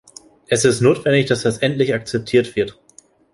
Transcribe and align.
Es 0.47 0.65
ist 0.65 0.81
notwendig, 0.81 1.27
dass 1.27 1.43
das 1.43 1.59
endlich 1.59 1.93
akzeptiert 1.93 2.55
wird. 2.55 2.79